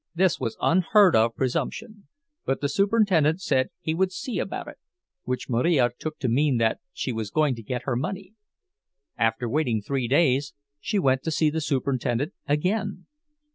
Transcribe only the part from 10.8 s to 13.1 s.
went to see the superintendent again.